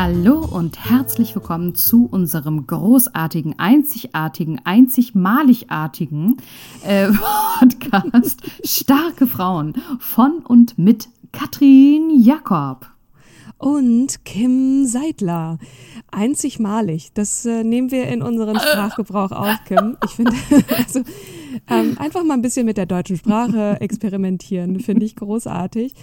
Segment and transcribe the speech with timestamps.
[0.00, 6.36] Hallo und herzlich willkommen zu unserem großartigen, einzigartigen, einzigmaligartigen
[6.84, 7.08] äh,
[7.58, 12.86] Podcast Starke Frauen von und mit Katrin Jakob.
[13.58, 15.58] und Kim Seidler.
[16.12, 17.10] Einzigmalig.
[17.14, 19.96] Das äh, nehmen wir in unseren Sprachgebrauch auf, Kim.
[20.04, 20.36] Ich finde,
[20.76, 21.02] also
[21.68, 25.94] ähm, einfach mal ein bisschen mit der deutschen Sprache experimentieren, finde ich großartig.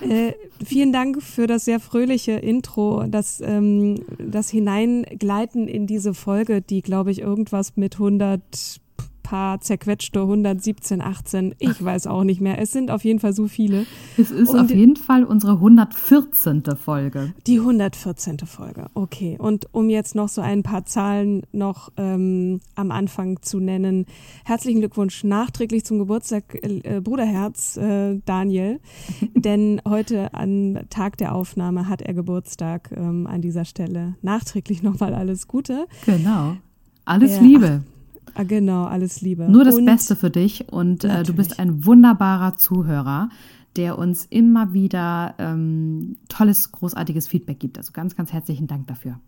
[0.00, 0.32] Äh,
[0.64, 6.82] vielen Dank für das sehr fröhliche Intro, das, ähm, das Hineingleiten in diese Folge, die,
[6.82, 8.80] glaube ich, irgendwas mit 100
[9.28, 12.58] paar zerquetschte 117, 18, ich weiß auch nicht mehr.
[12.58, 13.84] Es sind auf jeden Fall so viele.
[14.16, 16.62] Es ist Und- auf jeden Fall unsere 114.
[16.76, 17.34] Folge.
[17.46, 18.38] Die 114.
[18.46, 19.36] Folge, okay.
[19.38, 24.06] Und um jetzt noch so ein paar Zahlen noch ähm, am Anfang zu nennen.
[24.46, 28.80] Herzlichen Glückwunsch nachträglich zum Geburtstag, äh, Bruderherz äh, Daniel.
[29.34, 34.14] Denn heute am Tag der Aufnahme hat er Geburtstag ähm, an dieser Stelle.
[34.22, 35.86] Nachträglich nochmal alles Gute.
[36.06, 36.56] Genau.
[37.04, 37.82] Alles Ja, Liebe.
[38.34, 39.50] Ah, genau, alles Liebe.
[39.50, 43.28] Nur das Und- Beste für dich und äh, du bist ein wunderbarer Zuhörer,
[43.76, 47.78] der uns immer wieder ähm, tolles, großartiges Feedback gibt.
[47.78, 49.18] Also ganz, ganz herzlichen Dank dafür.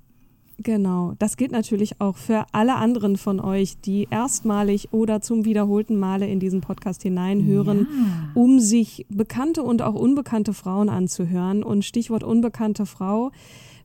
[0.63, 5.99] Genau, das gilt natürlich auch für alle anderen von euch, die erstmalig oder zum wiederholten
[5.99, 7.87] Male in diesen Podcast hineinhören,
[8.35, 11.63] um sich bekannte und auch unbekannte Frauen anzuhören.
[11.63, 13.31] Und Stichwort unbekannte Frau.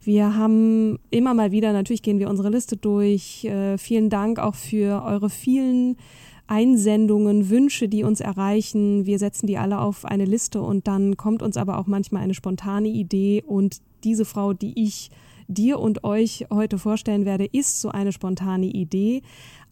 [0.05, 3.43] Wir haben immer mal wieder, natürlich gehen wir unsere Liste durch.
[3.45, 5.97] Äh, vielen Dank auch für eure vielen
[6.45, 9.07] Einsendungen, Wünsche, die uns erreichen.
[9.07, 12.35] Wir setzen die alle auf eine Liste und dann kommt uns aber auch manchmal eine
[12.35, 15.09] spontane Idee und diese Frau, die ich
[15.47, 19.23] dir und euch heute vorstellen werde, ist so eine spontane Idee.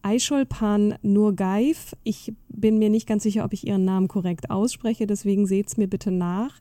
[0.01, 5.45] Aisholpan Nurgaif, ich bin mir nicht ganz sicher, ob ich ihren Namen korrekt ausspreche, deswegen
[5.45, 6.59] seht's mir bitte nach,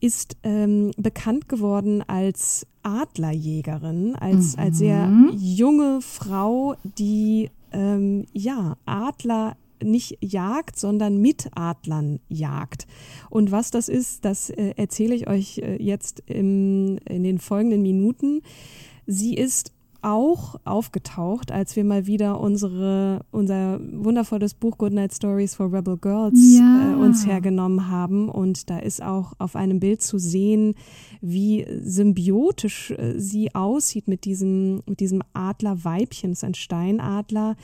[0.00, 9.56] ist ähm, bekannt geworden als Adlerjägerin, als, als sehr junge Frau, die ähm, ja Adler
[9.82, 12.86] nicht jagt, sondern mit Adlern jagt.
[13.28, 17.82] Und was das ist, das äh, erzähle ich euch äh, jetzt im, in den folgenden
[17.82, 18.42] Minuten.
[19.06, 19.72] Sie ist
[20.02, 26.38] auch aufgetaucht, als wir mal wieder unsere, unser wundervolles Buch Goodnight Stories for Rebel Girls
[26.58, 26.92] Ja.
[26.92, 28.28] äh, uns hergenommen haben.
[28.28, 30.74] Und da ist auch auf einem Bild zu sehen,
[31.20, 36.32] wie symbiotisch äh, sie aussieht mit diesem, mit diesem Adlerweibchen.
[36.32, 37.56] Ist ein Steinadler,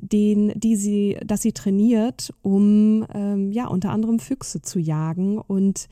[0.00, 5.38] den, die sie, das sie trainiert, um ähm, ja unter anderem Füchse zu jagen.
[5.38, 5.88] Und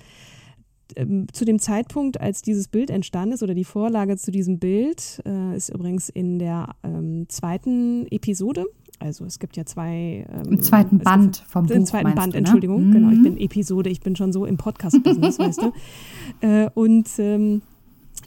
[0.97, 5.23] ähm, zu dem Zeitpunkt, als dieses Bild entstanden ist oder die Vorlage zu diesem Bild,
[5.27, 8.67] äh, ist übrigens in der ähm, zweiten Episode.
[9.01, 10.27] Also es gibt ja zwei.
[10.33, 12.39] Ähm, Im zweiten Band vom Im Buch, zweiten meinst Band, du, ne?
[12.39, 12.91] Entschuldigung.
[12.91, 13.23] Genau, ich Mhm.
[13.23, 15.73] bin Episode, ich bin schon so im Podcast-Business, weißt du.
[16.41, 17.63] Äh, und ähm,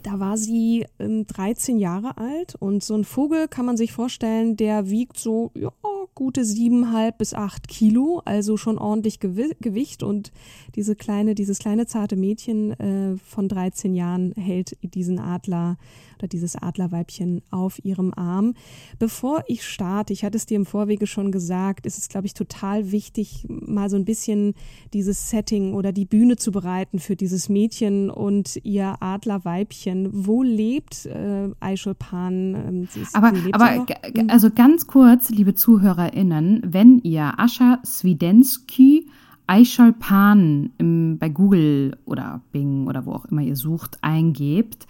[0.03, 4.57] da war sie ähm, 13 Jahre alt und so ein Vogel kann man sich vorstellen,
[4.57, 5.71] der wiegt so ja,
[6.15, 10.03] gute siebeneinhalb bis acht Kilo, also schon ordentlich Gewi Gewicht.
[10.03, 10.31] Und
[10.75, 15.77] diese kleine, dieses kleine zarte Mädchen äh, von 13 Jahren hält diesen Adler
[16.21, 18.53] oder dieses Adlerweibchen auf ihrem Arm.
[18.99, 22.33] Bevor ich starte, ich hatte es dir im Vorwege schon gesagt, ist es, glaube ich,
[22.35, 24.53] total wichtig, mal so ein bisschen
[24.93, 30.09] dieses Setting oder die Bühne zu bereiten für dieses Mädchen und ihr Adlerweibchen.
[30.11, 32.55] Wo lebt äh, Aishulpan?
[32.55, 33.85] Ähm, sie ist- Aber, aber
[34.27, 39.07] also ganz kurz, liebe ZuhörerInnen, wenn ihr Ascha Swidensky
[39.47, 44.87] Eicholpan im, bei Google oder Bing oder wo auch immer ihr sucht, eingebt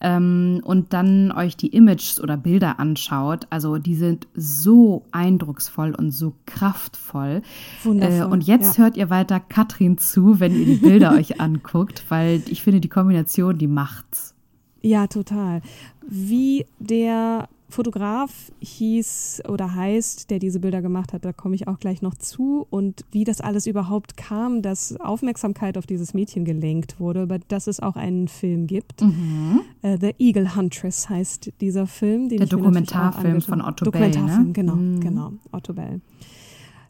[0.00, 6.10] ähm, und dann euch die Images oder Bilder anschaut, also die sind so eindrucksvoll und
[6.10, 7.42] so kraftvoll.
[7.82, 8.20] Wundervoll.
[8.20, 8.84] Äh, und jetzt ja.
[8.84, 12.88] hört ihr weiter Katrin zu, wenn ihr die Bilder euch anguckt, weil ich finde, die
[12.88, 14.34] Kombination, die macht's.
[14.82, 15.62] Ja, total.
[16.06, 21.78] Wie der Fotograf hieß oder heißt, der diese Bilder gemacht hat, da komme ich auch
[21.78, 22.66] gleich noch zu.
[22.70, 27.66] Und wie das alles überhaupt kam, dass Aufmerksamkeit auf dieses Mädchen gelenkt wurde, über das
[27.66, 29.02] es auch einen Film gibt.
[29.02, 29.60] Mhm.
[29.82, 32.28] Uh, The Eagle Huntress heißt dieser Film.
[32.28, 34.10] der Dokumentarfilm von Otto Bell.
[34.10, 34.52] Dokumentarfilm, ne?
[34.52, 35.00] genau, mhm.
[35.00, 36.00] genau, Otto Bell.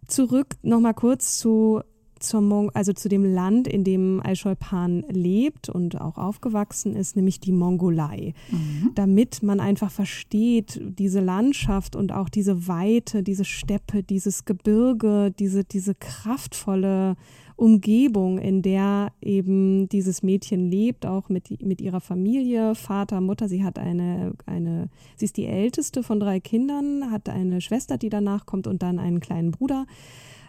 [0.06, 1.80] Zurück nochmal kurz zu
[2.20, 7.52] zur also zu dem Land, in dem Aisholpan lebt und auch aufgewachsen ist, nämlich die
[7.52, 8.34] Mongolei.
[8.50, 8.90] Mhm.
[8.94, 15.64] Damit man einfach versteht, diese Landschaft und auch diese Weite, diese Steppe, dieses Gebirge, diese,
[15.64, 17.16] diese kraftvolle
[17.56, 23.48] Umgebung, in der eben dieses Mädchen lebt, auch mit, mit ihrer Familie, Vater, Mutter.
[23.48, 28.08] Sie hat eine, eine, sie ist die älteste von drei Kindern, hat eine Schwester, die
[28.08, 29.86] danach kommt und dann einen kleinen Bruder.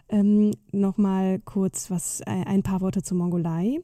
[0.09, 3.79] Ähm, Nochmal kurz was, äh, ein paar Worte zur Mongolei.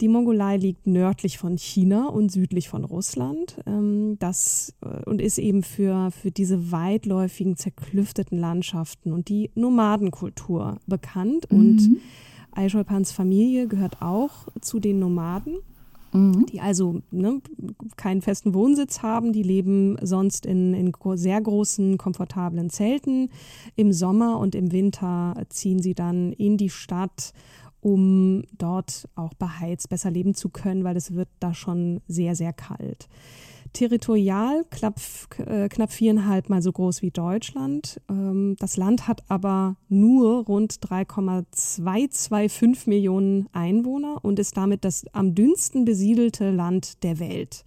[0.00, 3.60] Die Mongolei liegt nördlich von China und südlich von Russland.
[3.66, 10.78] Ähm, das, äh, und ist eben für, für diese weitläufigen, zerklüfteten Landschaften und die Nomadenkultur
[10.86, 11.50] bekannt.
[11.50, 11.58] Mhm.
[11.58, 12.00] Und
[12.52, 15.58] Aisholpans Familie gehört auch zu den Nomaden
[16.12, 16.46] mhm.
[16.46, 17.40] die also ne,
[17.96, 19.32] keinen festen Wohnsitz haben.
[19.32, 23.30] Die leben sonst in, in sehr großen, komfortablen Zelten.
[23.76, 27.32] Im Sommer und im Winter ziehen sie dann in die Stadt
[27.82, 32.52] um dort auch beheizt besser leben zu können, weil es wird da schon sehr, sehr
[32.52, 33.08] kalt
[33.72, 35.00] territorial knapp,
[35.38, 38.00] äh, knapp viereinhalb Mal so groß wie Deutschland.
[38.08, 45.34] Ähm, das Land hat aber nur rund 3,225 Millionen Einwohner und ist damit das am
[45.34, 47.64] dünnsten besiedelte Land der Welt.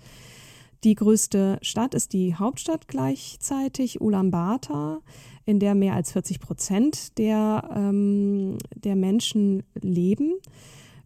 [0.84, 5.02] Die größte Stadt ist die Hauptstadt gleichzeitig, Ulaanbaatar,
[5.46, 10.34] in der mehr als 40 Prozent der, ähm, der Menschen leben.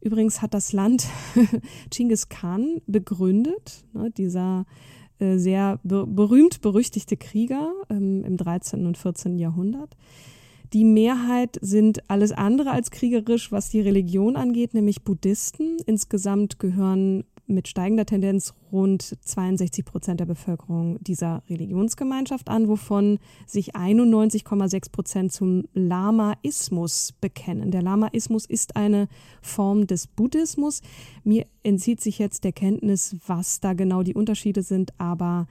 [0.07, 1.05] Übrigens hat das Land
[1.89, 4.65] Genghis Khan begründet, ne, dieser
[5.19, 8.85] äh, sehr be berühmt berüchtigte Krieger ähm, im 13.
[8.85, 9.37] und 14.
[9.37, 9.97] Jahrhundert.
[10.71, 15.75] Die Mehrheit sind alles andere als kriegerisch, was die Religion angeht, nämlich Buddhisten.
[15.85, 23.75] Insgesamt gehören mit steigender Tendenz rund 62 Prozent der Bevölkerung dieser Religionsgemeinschaft an, wovon sich
[23.75, 27.71] 91,6 Prozent zum Lamaismus bekennen.
[27.71, 29.07] Der Lamaismus ist eine
[29.41, 30.81] Form des Buddhismus.
[31.23, 35.47] Mir entzieht sich jetzt der Kenntnis, was da genau die Unterschiede sind, aber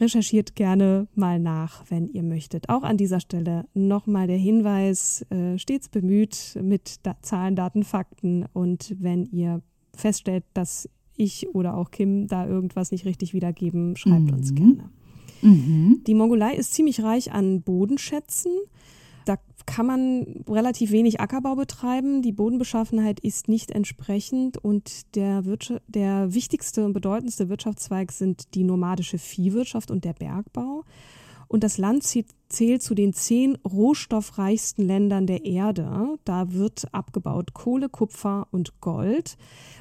[0.00, 2.68] recherchiert gerne mal nach, wenn ihr möchtet.
[2.68, 8.96] Auch an dieser Stelle nochmal der Hinweis, äh, stets bemüht mit Zahlen, Daten, Fakten und
[8.98, 9.62] wenn ihr
[9.94, 14.34] feststellt, dass ich oder auch Kim da irgendwas nicht richtig wiedergeben, schreibt mhm.
[14.34, 14.90] uns gerne.
[15.42, 16.00] Mhm.
[16.06, 18.52] Die Mongolei ist ziemlich reich an Bodenschätzen.
[19.26, 22.22] Da kann man relativ wenig Ackerbau betreiben.
[22.22, 25.42] Die Bodenbeschaffenheit ist nicht entsprechend und der,
[25.88, 30.84] der wichtigste und bedeutendste Wirtschaftszweig sind die nomadische Viehwirtschaft und der Bergbau.
[31.48, 36.18] Und das Land zählt zu den zehn rohstoffreichsten Ländern der Erde.
[36.24, 39.36] Da wird abgebaut Kohle, Kupfer und Gold,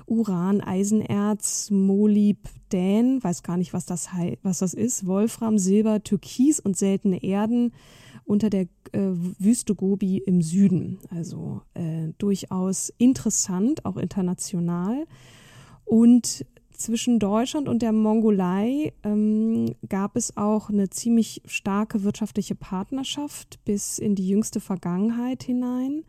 [0.06, 4.10] Uran, Eisenerz, Molybdän, weiß gar nicht, was das,
[4.42, 7.74] was das ist, Wolfram, Silber, Türkis und seltene Erden
[8.26, 9.00] unter der äh,
[9.40, 11.00] Wüste Gobi im Süden.
[11.10, 15.06] Also äh, durchaus interessant, auch international.
[15.86, 16.46] Und
[16.84, 24.00] zwischen Deutschland und der Mongolei ähm, gab es auch eine ziemlich starke wirtschaftliche Partnerschaft bis
[24.00, 26.04] in die jüngste Vergangenheit hinein.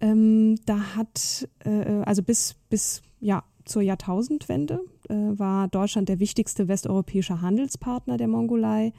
[0.00, 4.80] Ähm, da hat, äh, also bis, bis ja, zur Jahrtausendwende
[5.10, 8.94] äh, war Deutschland der wichtigste westeuropäische Handelspartner der Mongolei.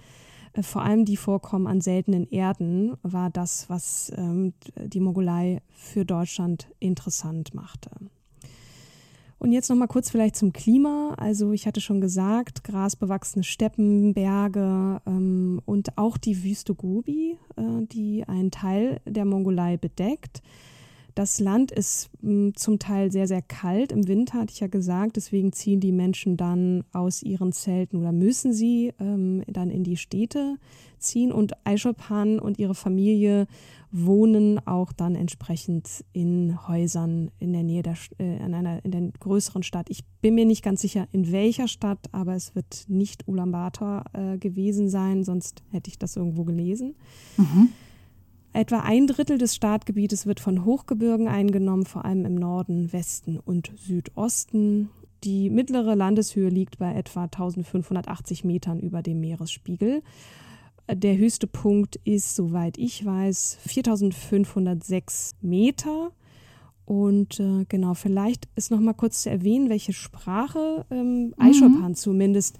[0.54, 6.06] Äh, vor allem die Vorkommen an seltenen Erden war das, was ähm, die Mongolei für
[6.06, 7.90] Deutschland interessant machte.
[9.44, 11.16] Und jetzt noch mal kurz vielleicht zum Klima.
[11.18, 17.86] Also ich hatte schon gesagt, grasbewachsene Steppen, Berge ähm, und auch die Wüste Gobi, äh,
[17.92, 20.42] die einen Teil der Mongolei bedeckt.
[21.16, 23.92] Das Land ist mh, hm, zum Teil sehr, sehr kalt.
[23.92, 28.12] Im Winter hatte ich ja gesagt, deswegen ziehen die Menschen dann aus ihren Zelten oder
[28.12, 30.58] müssen sie ähm, dann in die Städte
[30.98, 31.32] ziehen.
[31.32, 33.48] Und Aishopan und ihre Familie
[33.92, 39.02] wohnen auch dann entsprechend in Häusern in der Nähe der, äh, in einer in der
[39.20, 39.90] größeren Stadt.
[39.90, 44.38] Ich bin mir nicht ganz sicher, in welcher Stadt, aber es wird nicht Ulaanbaatar äh,
[44.40, 46.96] gewesen sein, sonst hätte ich das irgendwo gelesen.
[47.38, 47.70] Mhm.
[48.54, 53.72] Etwa ein Drittel des Startgebietes wird von Hochgebirgen eingenommen, vor allem im Norden, Westen und
[53.76, 54.90] Südosten.
[55.24, 60.04] Die mittlere Landeshöhe liegt bei etwa 1580 Metern über dem Meeresspiegel.
[60.92, 66.12] Der höchste Punkt ist, soweit ich weiß, 4506 Meter.
[66.86, 71.96] Und äh, genau, vielleicht ist noch mal kurz zu erwähnen, welche Sprache ähm, Aishopan mhm.
[71.96, 72.60] zumindest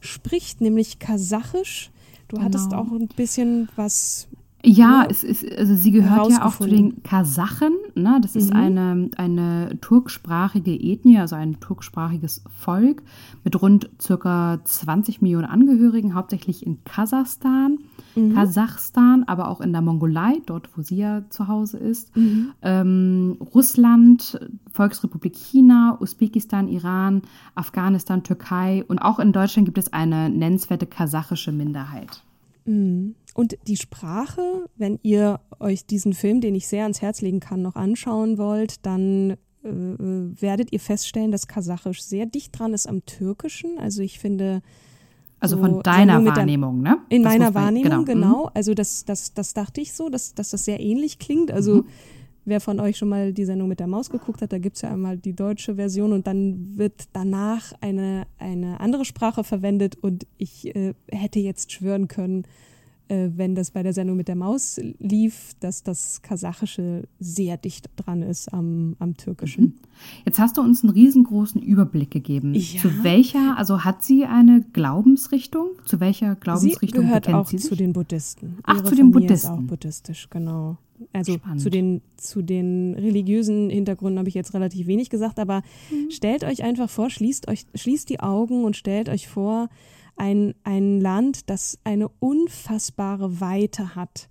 [0.00, 1.92] spricht, nämlich Kasachisch.
[2.28, 2.46] Du genau.
[2.46, 4.28] hattest auch ein bisschen was
[4.62, 7.72] ja, es ist, also sie gehört ja auch zu den Kasachen.
[7.94, 8.18] Ne?
[8.20, 8.60] Das ist mhm.
[8.60, 13.02] eine, eine turksprachige Ethnie, also ein turksprachiges Volk
[13.42, 17.78] mit rund circa 20 Millionen Angehörigen, hauptsächlich in Kasachstan,
[18.14, 18.34] mhm.
[18.34, 22.52] Kasachstan, aber auch in der Mongolei, dort wo sie ja zu Hause ist, mhm.
[22.60, 24.38] ähm, Russland,
[24.72, 27.22] Volksrepublik China, Usbekistan, Iran,
[27.54, 32.22] Afghanistan, Türkei und auch in Deutschland gibt es eine nennenswerte kasachische Minderheit.
[32.70, 33.16] Mhm.
[33.34, 37.62] Und die Sprache, wenn ihr euch diesen Film, den ich sehr ans Herz legen kann,
[37.62, 43.04] noch anschauen wollt, dann äh, werdet ihr feststellen, dass Kasachisch sehr dicht dran ist am
[43.06, 43.78] Türkischen.
[43.78, 44.62] Also ich finde.
[45.40, 46.98] Also so, von deiner Wahrnehmung, ne?
[47.08, 48.28] In das meiner Wahrnehmung, genau.
[48.28, 48.44] genau.
[48.44, 48.50] Mhm.
[48.54, 51.50] Also das, das, das dachte ich so, dass, dass das sehr ähnlich klingt.
[51.50, 51.86] Also mhm.
[52.50, 54.82] Wer von euch schon mal die Sendung mit der Maus geguckt hat, da gibt es
[54.82, 60.26] ja einmal die deutsche Version und dann wird danach eine, eine andere Sprache verwendet und
[60.36, 62.44] ich äh, hätte jetzt schwören können,
[63.10, 68.22] wenn das bei der Sendung mit der Maus lief, dass das Kasachische sehr dicht dran
[68.22, 69.64] ist am, am Türkischen.
[69.64, 69.74] Mhm.
[70.24, 72.54] Jetzt hast du uns einen riesengroßen Überblick gegeben.
[72.54, 72.80] Ja.
[72.80, 75.70] Zu welcher, also hat sie eine Glaubensrichtung?
[75.84, 78.58] Zu welcher Glaubensrichtung sie gehört auch sie zu den Buddhisten.
[78.62, 79.52] Ach, Ihre zu den Familie Buddhisten.
[79.52, 80.78] Ist auch buddhistisch, genau.
[81.12, 86.10] Also zu den, zu den religiösen Hintergründen habe ich jetzt relativ wenig gesagt, aber mhm.
[86.10, 89.68] stellt euch einfach vor, schließt euch, schließt die Augen und stellt euch vor,
[90.20, 94.28] ein, ein Land, das eine unfassbare Weite hat.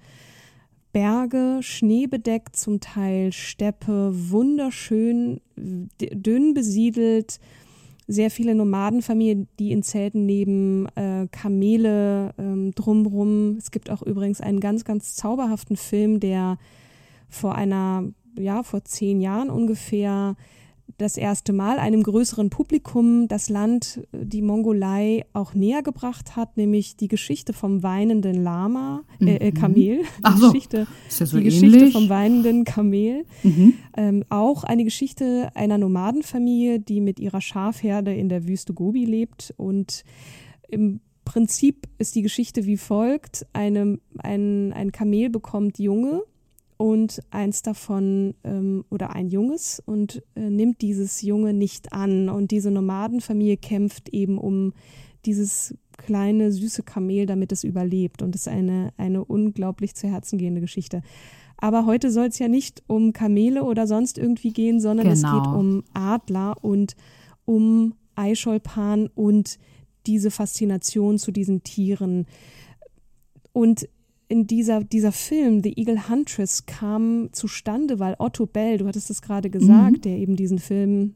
[0.92, 7.40] Berge, schneebedeckt, zum Teil Steppe, wunderschön, dünn besiedelt,
[8.08, 13.58] sehr viele Nomadenfamilien, die in Zelten leben, äh, Kamele ähm, drumrum.
[13.58, 16.58] Es gibt auch übrigens einen ganz, ganz zauberhaften Film, der
[17.30, 18.06] vor einer,
[18.38, 20.36] ja, vor zehn Jahren ungefähr
[20.98, 26.58] das erste Mal einem größeren Publikum das Land, äh, die Mongolei, auch näher gebracht hat,
[26.58, 29.54] nämlich die Geschichte vom weinenden Lama, äh, äh mhm.
[29.54, 30.48] Kamel, Ach die, so.
[30.48, 31.62] Geschichte, Ist so die ähnlich?
[31.62, 33.26] Geschichte vom weinenden Kamel.
[33.44, 33.74] Mhm.
[33.96, 39.54] Ähm, auch eine Geschichte einer Nomadenfamilie, die mit ihrer Schafherde in der Wüste Gobi lebt
[39.58, 40.04] und
[40.68, 43.46] im Prinzip ist die Geschichte wie folgt.
[43.54, 46.24] Eine, ein, ein Kamel bekommt Junge
[46.80, 52.30] und eins davon ähm, oder ein Junges und äh, nimmt dieses Junge nicht an.
[52.30, 54.72] Und diese Nomadenfamilie kämpft eben um
[55.26, 58.22] dieses kleine, süße Kamel, damit es überlebt.
[58.22, 61.02] Und es ist eine, eine unglaublich zu Herzen gehende Geschichte.
[61.58, 65.14] Aber heute soll es ja nicht um Kamele oder sonst irgendwie gehen, sondern genau.
[65.16, 65.60] es geht genau.
[65.60, 66.96] um Adler und
[67.44, 69.60] um Eicholpan und
[70.08, 72.26] diese Faszination zu diesen Tieren.
[73.52, 73.90] Und
[74.30, 79.24] in dieser, dieser Film, The Eagle Huntress, kam zustande, weil Otto Bell, du hattest es
[79.24, 80.02] gerade gesagt, mhm.
[80.02, 81.16] der eben diesen Film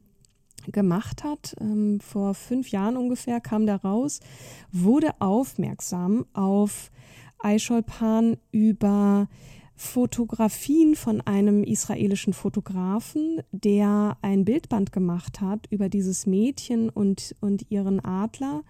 [0.72, 4.20] gemacht hat, ähm, vor fünf Jahren ungefähr, kam da raus,
[4.72, 6.90] wurde aufmerksam auf
[7.38, 9.28] Aisholpan über
[9.76, 17.70] Fotografien von einem israelischen Fotografen, der ein Bildband gemacht hat über dieses Mädchen und, und
[17.70, 18.64] ihren Adler.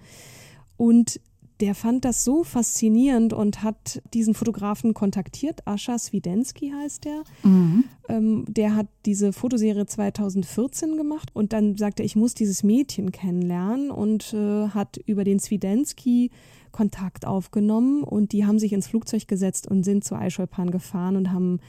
[0.75, 1.21] Und
[1.63, 5.65] der fand das so faszinierend und hat diesen Fotografen kontaktiert.
[5.65, 7.24] Ascha Swidensky heißt der.
[7.43, 7.86] Mhm.
[8.10, 13.13] Ähm, der hat diese Fotoserie 2014 gemacht und dann sagte er, ich muss dieses Mädchen
[13.13, 16.32] kennenlernen und äh, hat über den Swidensky
[16.74, 21.32] Kontakt aufgenommen und die haben sich ins Flugzeug gesetzt und sind zu Aisholpan gefahren und
[21.32, 21.62] haben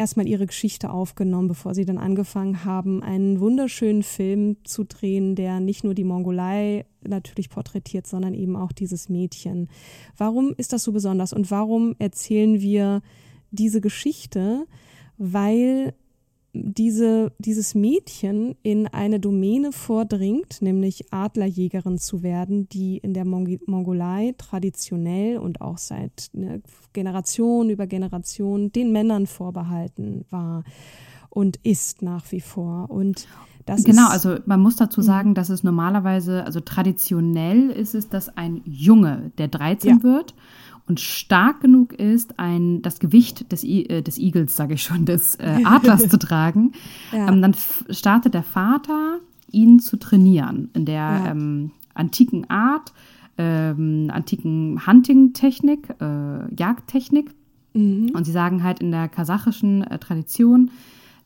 [0.00, 5.60] erstmal ihre Geschichte aufgenommen, bevor sie dann angefangen haben, einen wunderschönen Film zu drehen, der
[5.60, 9.68] nicht nur die Mongolei natürlich porträtiert, sondern eben auch dieses Mädchen.
[10.16, 13.02] Warum ist das so besonders und warum erzählen wir
[13.50, 14.66] diese Geschichte?
[15.18, 15.92] Weil
[16.52, 24.34] diese, dieses Mädchen in eine Domäne vordringt, nämlich Adlerjägerin zu werden, die in der Mongolei
[24.36, 26.60] traditionell und auch seit ne,
[26.92, 30.64] Generation über Generation den Männern vorbehalten war
[31.28, 32.90] und ist nach wie vor.
[32.90, 33.28] Und
[33.66, 35.04] das genau, also man muss dazu mhm.
[35.04, 40.02] sagen, dass es normalerweise, also traditionell ist es, dass ein Junge, der 13 ja.
[40.02, 40.34] wird,
[40.90, 45.36] und stark genug ist, ein, das Gewicht des, äh, des Igels, sage ich schon, des
[45.36, 46.72] äh, Adlers zu tragen,
[47.12, 47.28] ja.
[47.28, 47.54] ähm, dann
[47.90, 49.20] startet der Vater,
[49.52, 51.30] ihn zu trainieren in der ja.
[51.30, 52.92] ähm, antiken Art,
[53.38, 57.30] ähm, antiken Hunting-Technik, äh, Jagdtechnik.
[57.72, 58.10] Mhm.
[58.12, 60.72] Und sie sagen halt in der kasachischen äh, Tradition,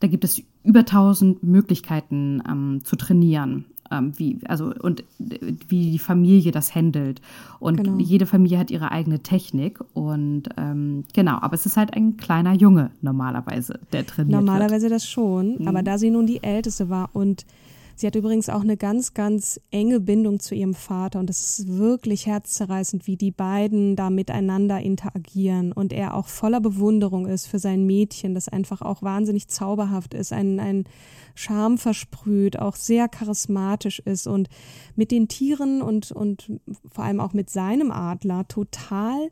[0.00, 3.64] da gibt es über 1000 Möglichkeiten ähm, zu trainieren.
[3.90, 7.20] Ähm, wie, also, und wie die Familie das handelt.
[7.60, 7.98] Und genau.
[7.98, 9.80] jede Familie hat ihre eigene Technik.
[9.92, 14.92] Und ähm, genau, aber es ist halt ein kleiner Junge normalerweise, der trainiert Normalerweise wird.
[14.92, 15.68] das schon, mhm.
[15.68, 17.44] aber da sie nun die Älteste war und
[17.96, 21.68] Sie hat übrigens auch eine ganz, ganz enge Bindung zu ihrem Vater und das ist
[21.68, 27.58] wirklich herzzerreißend, wie die beiden da miteinander interagieren und er auch voller Bewunderung ist für
[27.58, 30.84] sein Mädchen, das einfach auch wahnsinnig zauberhaft ist, ein, ein
[31.34, 34.48] Charme versprüht, auch sehr charismatisch ist und
[34.96, 36.50] mit den Tieren und, und
[36.92, 39.30] vor allem auch mit seinem Adler total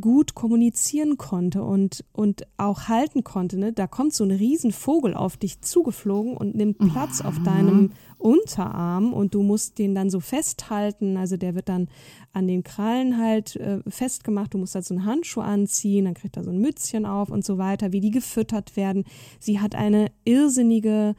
[0.00, 3.58] gut kommunizieren konnte und, und auch halten konnte.
[3.58, 3.72] Ne?
[3.72, 9.34] Da kommt so ein Riesenvogel auf dich zugeflogen und nimmt Platz auf deinem Unterarm und
[9.34, 11.16] du musst den dann so festhalten.
[11.16, 11.88] Also der wird dann
[12.32, 14.52] an den Krallen halt äh, festgemacht.
[14.52, 17.44] Du musst halt so einen Handschuh anziehen, dann kriegt er so ein Mützchen auf und
[17.44, 19.04] so weiter, wie die gefüttert werden.
[19.40, 21.14] Sie hat eine irrsinnige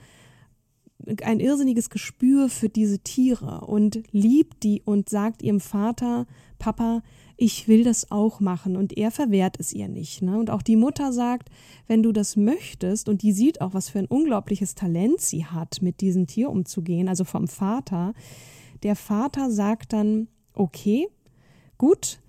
[1.23, 6.27] ein irrsinniges Gespür für diese Tiere und liebt die und sagt ihrem Vater,
[6.59, 7.01] Papa,
[7.39, 10.21] ich will das auch machen und er verwehrt es ihr nicht.
[10.21, 10.37] Ne?
[10.37, 11.49] Und auch die Mutter sagt,
[11.87, 15.81] wenn du das möchtest und die sieht auch, was für ein unglaubliches Talent sie hat,
[15.81, 18.13] mit diesem Tier umzugehen, also vom Vater,
[18.83, 21.07] der Vater sagt dann, okay,
[21.77, 22.19] gut,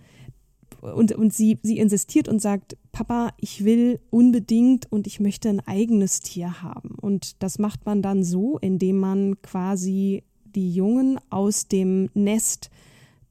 [0.80, 5.60] und, und sie, sie insistiert und sagt, Papa, ich will unbedingt und ich möchte ein
[5.60, 6.96] eigenes Tier haben.
[7.00, 12.70] Und das macht man dann so, indem man quasi die Jungen aus dem Nest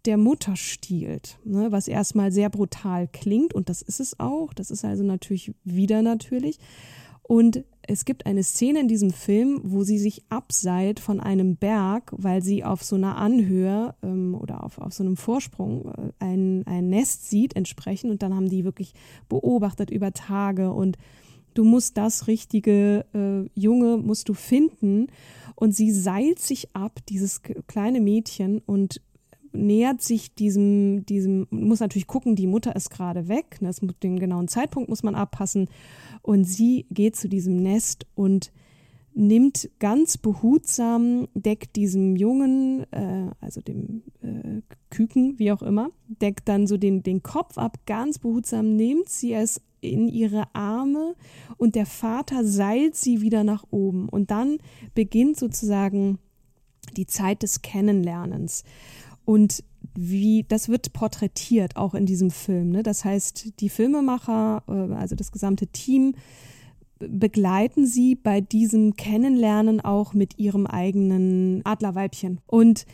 [0.05, 4.53] der Mutter stiehlt, ne, was erstmal sehr brutal klingt und das ist es auch.
[4.53, 6.59] Das ist also natürlich wieder natürlich.
[7.23, 12.11] Und es gibt eine Szene in diesem Film, wo sie sich abseilt von einem Berg,
[12.15, 16.65] weil sie auf so einer Anhöhe ähm, oder auf, auf so einem Vorsprung äh, ein,
[16.65, 18.93] ein Nest sieht entsprechend und dann haben die wirklich
[19.27, 20.97] beobachtet über Tage und
[21.53, 25.07] du musst das richtige äh, Junge musst du finden
[25.55, 29.01] und sie seilt sich ab, dieses kleine Mädchen und
[29.51, 34.19] nähert sich diesem, diesem, muss natürlich gucken, die Mutter ist gerade weg, ne, das, den
[34.19, 35.69] genauen Zeitpunkt muss man abpassen
[36.21, 38.51] und sie geht zu diesem Nest und
[39.13, 46.47] nimmt ganz behutsam, deckt diesem Jungen, äh, also dem äh, Küken, wie auch immer, deckt
[46.47, 51.15] dann so den, den Kopf ab, ganz behutsam nimmt sie es in ihre Arme
[51.57, 54.57] und der Vater seilt sie wieder nach oben und dann
[54.93, 56.19] beginnt sozusagen
[56.95, 58.63] die Zeit des Kennenlernens.
[59.29, 59.63] Und
[59.93, 62.71] wie das wird porträtiert auch in diesem Film.
[62.71, 62.81] Ne?
[62.81, 66.15] Das heißt, die Filmemacher, äh, also das gesamte Team,
[66.97, 72.41] begleiten sie bei diesem Kennenlernen auch mit ihrem eigenen Adlerweibchen.
[72.47, 72.87] Und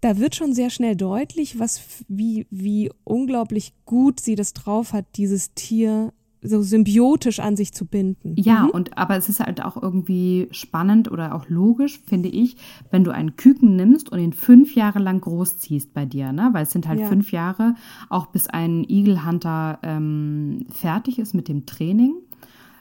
[0.00, 5.06] da wird schon sehr schnell deutlich, was, wie, wie unglaublich gut sie das drauf hat,
[5.14, 6.12] dieses Tier
[6.46, 8.34] so symbiotisch an sich zu binden.
[8.36, 8.70] Ja, mhm.
[8.70, 12.56] und aber es ist halt auch irgendwie spannend oder auch logisch, finde ich,
[12.90, 16.50] wenn du einen Küken nimmst und ihn fünf Jahre lang großziehst bei dir, ne?
[16.52, 17.06] Weil es sind halt ja.
[17.06, 17.74] fünf Jahre,
[18.08, 22.14] auch bis ein Eagle-Hunter ähm, fertig ist mit dem Training.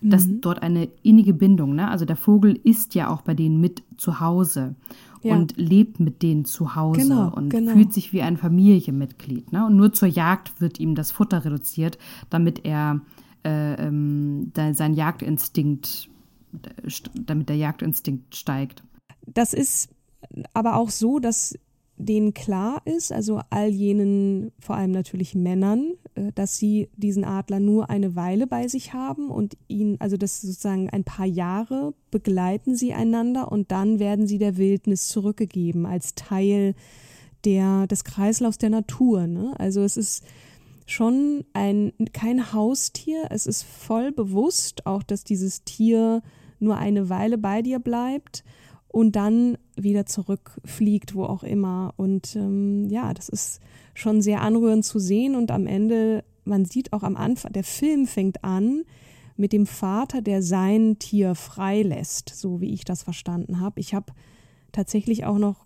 [0.02, 0.42] Dass mhm.
[0.42, 1.90] dort eine innige Bindung, ne?
[1.90, 4.76] Also der Vogel ist ja auch bei denen mit zu Hause
[5.26, 5.36] ja.
[5.36, 7.74] und lebt mit denen zu Hause genau, und genau.
[7.74, 9.52] fühlt sich wie ein Familienmitglied.
[9.52, 9.66] Ne?
[9.66, 11.98] Und nur zur Jagd wird ihm das Futter reduziert,
[12.30, 13.02] damit er
[13.46, 16.10] äh, ähm, sein Jagdinstinkt,
[17.14, 18.84] damit der Jagdinstinkt steigt.
[19.26, 19.90] Das ist
[20.54, 21.58] aber auch so, dass
[21.98, 27.60] denen klar ist, also all jenen, vor allem natürlich Männern, äh, dass sie diesen Adler
[27.60, 32.76] nur eine Weile bei sich haben und ihn, also das sozusagen ein paar Jahre begleiten
[32.76, 36.76] sie einander und dann werden sie der Wildnis zurückgegeben als Teil
[37.46, 39.28] der, des Kreislaufs der Natur.
[39.28, 39.54] Ne?
[39.58, 40.26] Also es ist
[40.86, 43.28] schon ein, kein Haustier.
[43.30, 46.22] Es ist voll bewusst auch, dass dieses Tier
[46.60, 48.44] nur eine Weile bei dir bleibt
[48.88, 51.94] und dann wieder zurückfliegt, wo auch immer.
[51.98, 53.60] Und ähm, ja, das ist
[53.94, 55.36] schon sehr anrührend zu sehen.
[55.36, 58.84] Und am Ende, man sieht auch am Anfang, der Film fängt an
[59.36, 63.82] mit dem Vater, der sein Tier freilässt, so wie ich das verstanden habe.
[63.82, 64.14] Ich habe
[64.72, 65.65] tatsächlich auch noch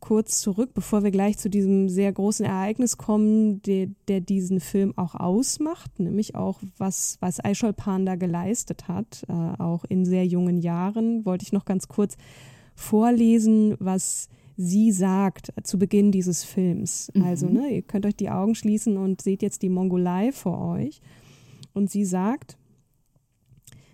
[0.00, 4.92] kurz zurück, bevor wir gleich zu diesem sehr großen Ereignis kommen, der, der diesen Film
[4.96, 10.58] auch ausmacht, nämlich auch was, was Aishol Panda geleistet hat, äh, auch in sehr jungen
[10.58, 12.16] Jahren, wollte ich noch ganz kurz
[12.74, 17.10] vorlesen, was sie sagt zu Beginn dieses Films.
[17.14, 17.22] Mhm.
[17.22, 21.00] Also, ne, ihr könnt euch die Augen schließen und seht jetzt die Mongolei vor euch.
[21.72, 22.58] Und sie sagt,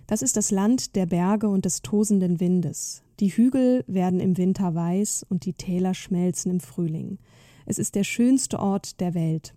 [0.07, 3.04] das ist das Land der Berge und des tosenden Windes.
[3.20, 7.18] Die Hügel werden im Winter weiß und die Täler schmelzen im Frühling.
[7.66, 9.55] Es ist der schönste Ort der Welt.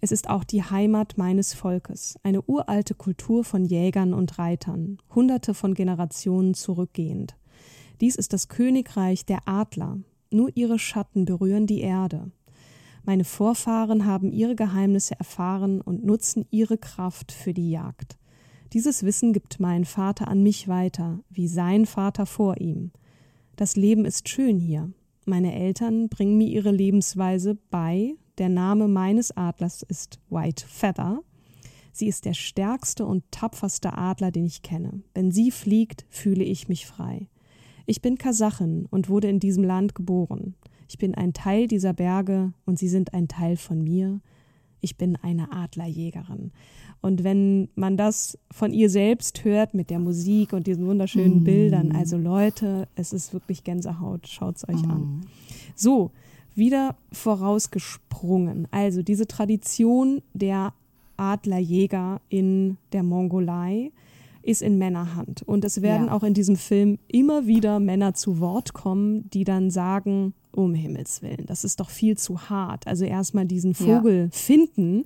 [0.00, 5.54] Es ist auch die Heimat meines Volkes, eine uralte Kultur von Jägern und Reitern, hunderte
[5.54, 7.36] von Generationen zurückgehend.
[8.00, 9.98] Dies ist das Königreich der Adler.
[10.30, 12.30] Nur ihre Schatten berühren die Erde.
[13.04, 18.18] Meine Vorfahren haben ihre Geheimnisse erfahren und nutzen ihre Kraft für die Jagd.
[18.74, 22.90] Dieses Wissen gibt mein Vater an mich weiter, wie sein Vater vor ihm.
[23.54, 24.90] Das Leben ist schön hier.
[25.26, 28.16] Meine Eltern bringen mir ihre Lebensweise bei.
[28.36, 31.20] Der Name meines Adlers ist White Feather.
[31.92, 35.04] Sie ist der stärkste und tapferste Adler, den ich kenne.
[35.14, 37.28] Wenn sie fliegt, fühle ich mich frei.
[37.86, 40.56] Ich bin Kasachin und wurde in diesem Land geboren.
[40.88, 44.20] Ich bin ein Teil dieser Berge und sie sind ein Teil von mir.
[44.80, 46.50] Ich bin eine Adlerjägerin.
[47.04, 51.44] Und wenn man das von ihr selbst hört mit der Musik und diesen wunderschönen mm.
[51.44, 54.90] Bildern, also Leute, es ist wirklich Gänsehaut, schaut es euch mm.
[54.90, 55.20] an.
[55.76, 56.12] So,
[56.54, 58.68] wieder vorausgesprungen.
[58.70, 60.72] Also diese Tradition der
[61.18, 63.92] Adlerjäger in der Mongolei
[64.40, 65.42] ist in Männerhand.
[65.42, 66.12] Und es werden ja.
[66.12, 71.20] auch in diesem Film immer wieder Männer zu Wort kommen, die dann sagen, um Himmels
[71.20, 72.86] Willen, das ist doch viel zu hart.
[72.86, 74.28] Also erstmal diesen Vogel ja.
[74.30, 75.04] finden.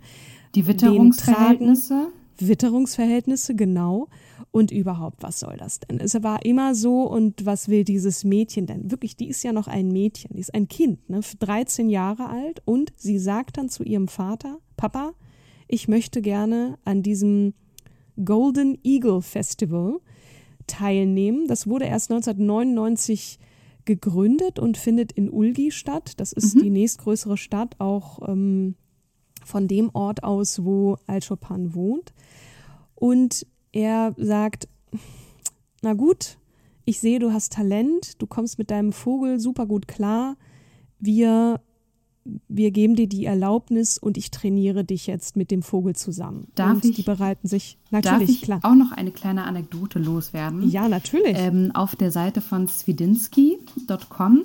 [0.58, 2.08] Die Witterungsverhältnisse.
[2.40, 4.08] Witterungsverhältnisse, genau.
[4.50, 6.00] Und überhaupt, was soll das denn?
[6.00, 8.90] Es war immer so, und was will dieses Mädchen denn?
[8.90, 11.20] Wirklich, die ist ja noch ein Mädchen, die ist ein Kind, ne?
[11.38, 12.60] 13 Jahre alt.
[12.64, 15.12] Und sie sagt dann zu ihrem Vater, Papa,
[15.68, 17.54] ich möchte gerne an diesem
[18.24, 20.00] Golden Eagle Festival
[20.66, 21.46] teilnehmen.
[21.46, 23.38] Das wurde erst 1999
[23.84, 26.14] gegründet und findet in Ulgi statt.
[26.16, 26.62] Das ist mhm.
[26.62, 28.74] die nächstgrößere Stadt, auch ähm,
[29.44, 32.12] von dem Ort aus, wo Al-Chopin wohnt.
[32.94, 34.68] Und er sagt,
[35.82, 36.38] na gut,
[36.84, 40.36] ich sehe, du hast Talent, du kommst mit deinem Vogel super gut klar.
[40.98, 41.60] Wir
[42.48, 46.48] wir geben dir die Erlaubnis und ich trainiere dich jetzt mit dem Vogel zusammen.
[46.54, 48.60] Darf und ich, die bereiten sich natürlich darf ich klar.
[48.62, 50.68] auch noch eine kleine Anekdote loswerden?
[50.68, 51.36] Ja, natürlich.
[51.36, 54.42] Ähm, auf der Seite von swidinski.com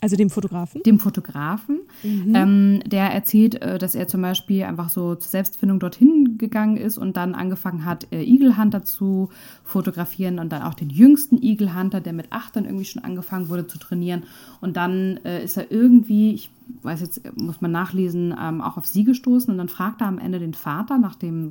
[0.00, 0.82] also dem Fotografen?
[0.82, 1.80] Dem Fotografen.
[2.02, 2.34] Mhm.
[2.34, 6.96] Ähm, der erzählt, äh, dass er zum Beispiel einfach so zur Selbstfindung dorthin gegangen ist
[6.96, 9.28] und dann angefangen hat, äh, Eagle Hunter zu
[9.62, 13.48] fotografieren und dann auch den jüngsten Eagle Hunter, der mit acht dann irgendwie schon angefangen
[13.48, 14.22] wurde zu trainieren.
[14.60, 16.50] Und dann äh, ist er irgendwie, ich
[16.82, 20.18] weiß jetzt, muss man nachlesen, ähm, auch auf sie gestoßen und dann fragt er am
[20.18, 21.50] Ende den Vater nach, dem,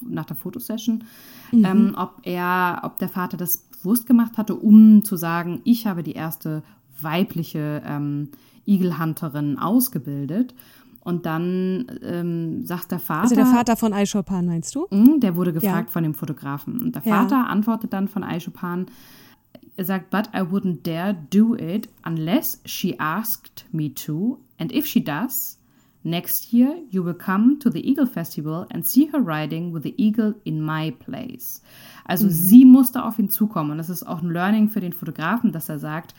[0.00, 1.04] nach der Fotosession,
[1.52, 1.64] mhm.
[1.64, 6.02] ähm, ob er, ob der Vater das bewusst gemacht hatte, um zu sagen, ich habe
[6.02, 6.62] die erste
[7.00, 8.28] weibliche ähm,
[8.66, 10.54] Igelhunterin ausgebildet.
[11.00, 13.22] Und dann ähm, sagt der Vater.
[13.22, 14.88] Also der Vater von Aishopan, meinst du?
[14.90, 15.92] Mh, der wurde gefragt ja.
[15.92, 16.80] von dem Fotografen.
[16.80, 17.46] Und der Vater ja.
[17.46, 18.86] antwortet dann von Aishopan,
[19.76, 24.40] er sagt, but I wouldn't dare do it unless she asked me to.
[24.58, 25.58] And if she does,
[26.02, 29.94] next year you will come to the Eagle Festival and see her riding with the
[29.98, 31.62] eagle in my place.
[32.04, 32.30] Also mhm.
[32.30, 33.72] sie musste auf ihn zukommen.
[33.72, 36.14] Und das ist auch ein Learning für den Fotografen, dass er sagt,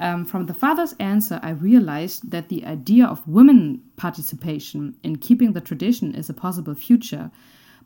[0.00, 5.52] Um, from the father's answer, I realized that the idea of women participation in keeping
[5.52, 7.30] the tradition is a possible future.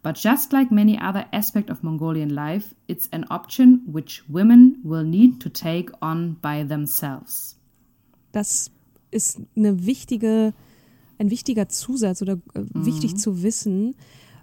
[0.02, 5.02] But just like many other aspects of Mongolian life, it's an option which women will
[5.02, 7.56] need to take on by themselves.
[8.30, 8.70] Das
[9.10, 10.52] ist eine wichtige,
[11.18, 12.86] ein wichtiger Zusatz oder äh, mhm.
[12.86, 13.96] wichtig zu wissen,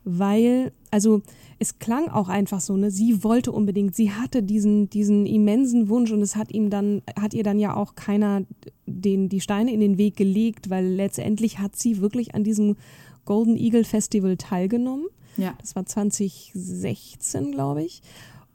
[0.04, 1.22] weil, also
[1.60, 2.90] es klang auch einfach so, ne?
[2.90, 7.34] Sie wollte unbedingt, sie hatte diesen, diesen immensen Wunsch und es hat ihm dann, hat
[7.34, 8.44] ihr dann ja auch keiner
[8.86, 12.78] den, die Steine in den Weg gelegt, weil letztendlich hat sie wirklich an diesem
[13.26, 15.06] Golden Eagle Festival teilgenommen.
[15.38, 15.54] Ja.
[15.62, 18.02] Das war 2016, glaube ich.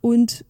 [0.01, 0.45] Und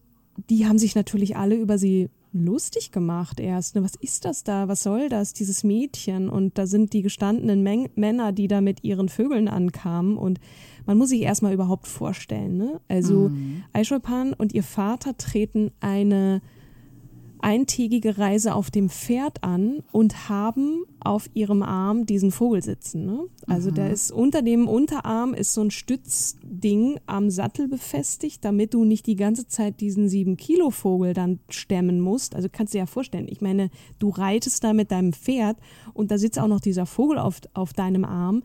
[0.49, 3.75] die haben sich natürlich alle über sie lustig gemacht erst.
[3.75, 3.83] Ne?
[3.83, 4.67] Was ist das da?
[4.67, 5.33] Was soll das?
[5.33, 6.29] Dieses Mädchen.
[6.29, 10.17] Und da sind die gestandenen Men Männer, die da mit ihren Vögeln ankamen.
[10.17, 10.39] Und
[10.87, 12.57] man muss sich erstmal überhaupt vorstellen.
[12.57, 12.81] Ne?
[12.87, 13.63] Also mhm.
[13.73, 16.41] Aishwarpan und ihr Vater treten eine
[17.39, 23.05] eintägige Reise auf dem Pferd an und haben auf ihrem Arm diesen Vogel sitzen.
[23.05, 23.19] Ne?
[23.45, 23.75] Also mhm.
[23.75, 29.05] der ist unter dem Unterarm ist so ein Stützding am Sattel befestigt, damit du nicht
[29.05, 32.35] die ganze Zeit diesen sieben Kilo Vogel dann stemmen musst.
[32.35, 33.27] Also kannst du dir ja vorstellen.
[33.29, 33.69] Ich meine,
[33.99, 35.57] du reitest da mit deinem Pferd
[35.93, 38.41] und da sitzt auch noch dieser Vogel auf, auf deinem Arm.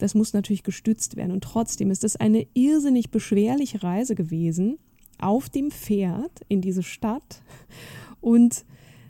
[0.00, 1.30] Das muss natürlich gestützt werden.
[1.30, 4.78] Und trotzdem ist das eine irrsinnig beschwerliche Reise gewesen
[5.18, 7.42] auf dem Pferd in diese Stadt
[8.20, 8.64] und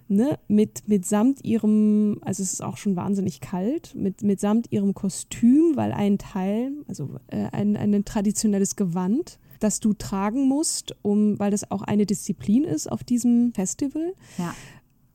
[0.08, 5.76] ne, mit, mitsamt ihrem, also es ist auch schon wahnsinnig kalt, mit, mitsamt ihrem Kostüm,
[5.76, 11.50] weil ein Teil, also äh, ein, ein traditionelles Gewand, das du tragen musst, um, weil
[11.50, 14.14] das auch eine Disziplin ist auf diesem Festival.
[14.38, 14.54] Ja.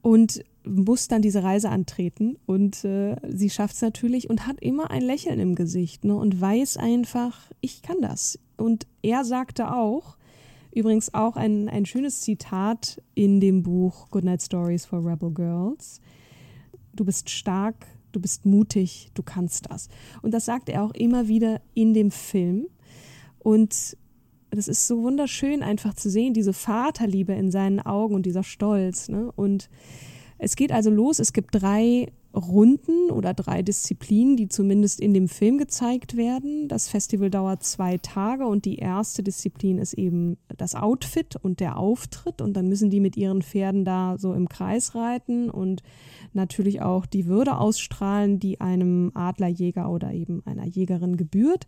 [0.01, 4.91] Und muss dann diese Reise antreten und äh, sie schafft es natürlich und hat immer
[4.91, 8.39] ein Lächeln im Gesicht ne, und weiß einfach, ich kann das.
[8.57, 10.17] Und er sagte auch,
[10.73, 16.01] übrigens auch ein, ein schönes Zitat in dem Buch Goodnight Stories for Rebel Girls,
[16.93, 19.89] du bist stark, du bist mutig, du kannst das.
[20.21, 22.67] Und das sagt er auch immer wieder in dem Film.
[23.39, 23.97] Und
[24.51, 29.09] das ist so wunderschön einfach zu sehen, diese Vaterliebe in seinen Augen und dieser Stolz.
[29.09, 29.31] Ne?
[29.35, 29.69] Und
[30.37, 35.29] es geht also los, es gibt drei Runden oder drei Disziplinen, die zumindest in dem
[35.29, 36.67] Film gezeigt werden.
[36.67, 41.77] Das Festival dauert zwei Tage und die erste Disziplin ist eben das Outfit und der
[41.77, 45.81] Auftritt und dann müssen die mit ihren Pferden da so im Kreis reiten und
[46.33, 51.65] natürlich auch die Würde ausstrahlen, die einem Adlerjäger oder eben einer Jägerin gebührt.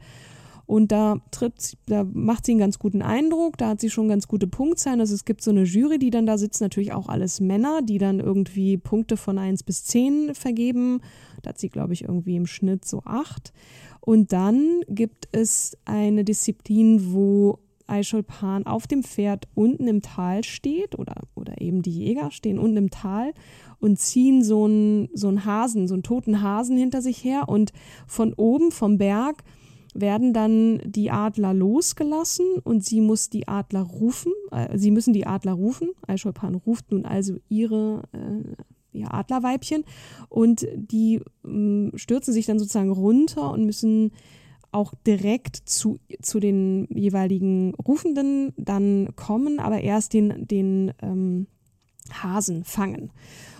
[0.67, 4.27] Und da tritt, da macht sie einen ganz guten Eindruck, da hat sie schon ganz
[4.27, 4.99] gute Punktzahlen.
[4.99, 7.97] Also es gibt so eine Jury, die dann da sitzt, natürlich auch alles Männer, die
[7.97, 10.99] dann irgendwie Punkte von eins bis zehn vergeben.
[11.41, 13.53] Da hat sie, glaube ich, irgendwie im Schnitt so acht.
[14.01, 20.99] Und dann gibt es eine Disziplin, wo Eicholpan auf dem Pferd unten im Tal steht
[20.99, 23.33] oder, oder eben die Jäger stehen unten im Tal
[23.79, 27.71] und ziehen so einen, so einen Hasen, so einen toten Hasen hinter sich her und
[28.05, 29.43] von oben vom Berg
[29.99, 34.31] werden dann die Adler losgelassen und sie muss die Adler rufen.
[34.51, 35.89] Äh, sie müssen die Adler rufen.
[36.07, 39.83] Eicholpan ruft nun also ihre äh, ihr Adlerweibchen
[40.29, 44.11] und die äh, stürzen sich dann sozusagen runter und müssen
[44.71, 51.47] auch direkt zu, zu den jeweiligen Rufenden dann kommen, aber erst den, den ähm,
[52.11, 53.11] Hasen fangen.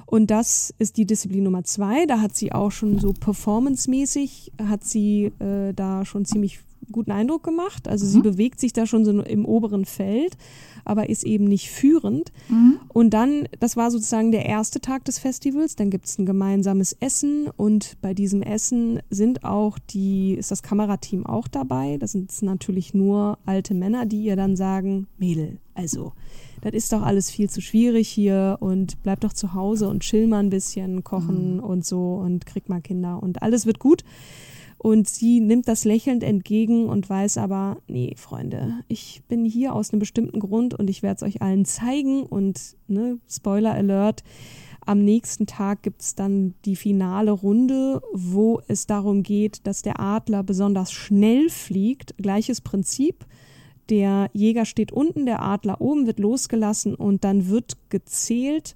[0.07, 2.05] Und das ist die Disziplin Nummer zwei.
[2.05, 7.43] Da hat sie auch schon so performancemäßig, hat sie äh, da schon ziemlich guten Eindruck
[7.43, 7.89] gemacht.
[7.89, 8.09] Also mhm.
[8.09, 10.37] sie bewegt sich da schon so im oberen Feld,
[10.85, 12.31] aber ist eben nicht führend.
[12.47, 12.79] Mhm.
[12.87, 16.93] Und dann, das war sozusagen der erste Tag des Festivals, dann gibt es ein gemeinsames
[17.01, 21.97] Essen und bei diesem Essen sind auch die, ist das Kamerateam auch dabei.
[21.97, 26.13] Das sind natürlich nur alte Männer, die ihr dann sagen, Mädel, also
[26.71, 30.27] das ist doch alles viel zu schwierig hier und bleib doch zu Hause und chill
[30.27, 31.63] mal ein bisschen, kochen mhm.
[31.63, 34.03] und so und krieg mal Kinder und alles wird gut.
[34.79, 39.91] Und sie nimmt das lächelnd entgegen und weiß aber, nee, Freunde, ich bin hier aus
[39.91, 42.23] einem bestimmten Grund und ich werde es euch allen zeigen.
[42.23, 44.23] Und ne, Spoiler Alert,
[44.85, 49.99] am nächsten Tag gibt es dann die finale Runde, wo es darum geht, dass der
[49.99, 52.15] Adler besonders schnell fliegt.
[52.17, 53.25] Gleiches Prinzip.
[53.89, 58.75] Der Jäger steht unten, der Adler oben wird losgelassen und dann wird gezählt,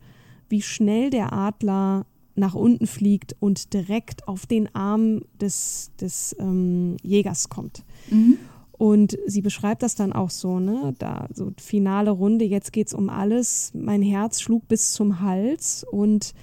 [0.50, 6.96] wie schnell der Adler nach unten fliegt und direkt auf den Arm des, des ähm,
[7.04, 7.84] Jägers kommt.
[8.10, 8.38] Mhm.
[8.72, 13.10] Und sie beschreibt das dann auch so, ne, da so finale Runde, jetzt geht's um
[13.10, 13.72] alles.
[13.76, 16.34] Mein Herz schlug bis zum Hals und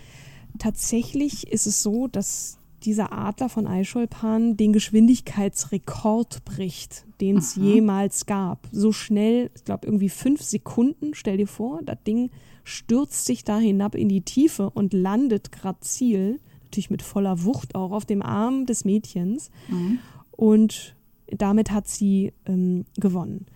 [0.58, 8.26] tatsächlich ist es so, dass dieser Adler von Eicholpan den Geschwindigkeitsrekord bricht, den es jemals
[8.26, 8.68] gab.
[8.72, 12.30] So schnell, ich glaube irgendwie fünf Sekunden, stell dir vor, das Ding
[12.64, 17.74] stürzt sich da hinab in die Tiefe und landet gerade Ziel, natürlich mit voller Wucht
[17.74, 19.50] auch auf dem Arm des Mädchens.
[19.68, 19.98] Mhm.
[20.30, 20.94] Und
[21.28, 23.46] damit hat sie ähm, gewonnen.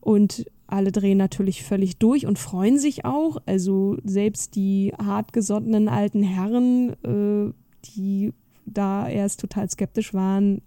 [0.00, 3.36] Und alle drehen natürlich völlig durch und freuen sich auch.
[3.46, 7.52] Also selbst die hartgesottenen alten Herren, äh,
[7.96, 8.32] die
[8.66, 10.62] da erst total skeptisch waren,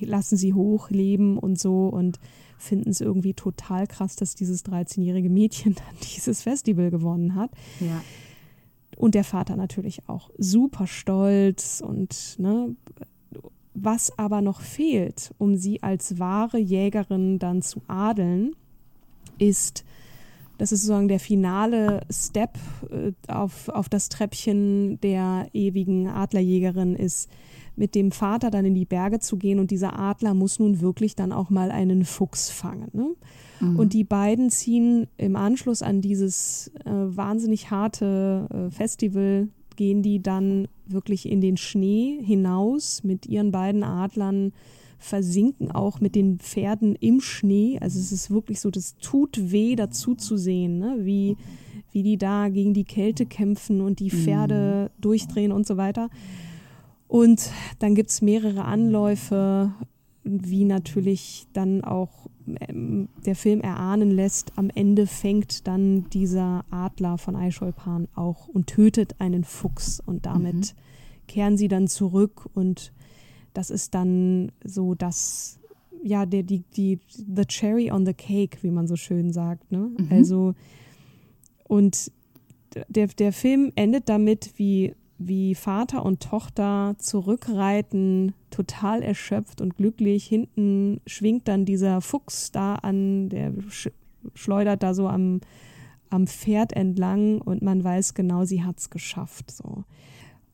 [0.00, 2.18] lassen sie hochleben und so und
[2.58, 7.50] finden es irgendwie total krass, dass dieses 13-jährige Mädchen dann dieses Festival gewonnen hat.
[7.80, 8.02] Ja.
[8.96, 12.76] Und der Vater natürlich auch super stolz und ne,
[13.72, 18.54] was aber noch fehlt, um sie als wahre Jägerin dann zu adeln,
[19.38, 19.84] ist
[20.60, 22.58] das ist sozusagen der finale Step
[22.90, 27.30] äh, auf, auf das Treppchen der ewigen Adlerjägerin ist,
[27.76, 31.16] mit dem Vater dann in die Berge zu gehen und dieser Adler muss nun wirklich
[31.16, 32.90] dann auch mal einen Fuchs fangen.
[32.92, 33.16] Ne?
[33.60, 33.78] Mhm.
[33.78, 40.22] Und die beiden ziehen im Anschluss an dieses äh, wahnsinnig harte äh, Festival, gehen die
[40.22, 44.52] dann wirklich in den Schnee hinaus mit ihren beiden Adlern
[45.00, 47.78] versinken auch mit den Pferden im Schnee.
[47.80, 50.98] Also es ist wirklich so, das tut weh dazu zu sehen, ne?
[51.00, 51.36] wie,
[51.90, 55.00] wie die da gegen die Kälte kämpfen und die Pferde mhm.
[55.00, 56.10] durchdrehen und so weiter.
[57.08, 59.72] Und dann gibt es mehrere Anläufe,
[60.22, 62.28] wie natürlich dann auch
[62.68, 68.66] ähm, der Film erahnen lässt, am Ende fängt dann dieser Adler von Eicholpan auch und
[68.66, 71.26] tötet einen Fuchs und damit mhm.
[71.26, 72.92] kehren sie dann zurück und
[73.54, 75.58] das ist dann so das,
[76.02, 79.70] ja, der, die, die, the cherry on the cake, wie man so schön sagt.
[79.72, 79.90] Ne?
[79.96, 80.08] Mhm.
[80.10, 80.54] Also,
[81.64, 82.10] und
[82.88, 90.24] der, der Film endet damit, wie, wie Vater und Tochter zurückreiten, total erschöpft und glücklich.
[90.24, 93.90] Hinten schwingt dann dieser Fuchs da an, der sch
[94.34, 95.40] schleudert da so am,
[96.10, 99.50] am Pferd entlang und man weiß genau, sie hat es geschafft.
[99.50, 99.84] So.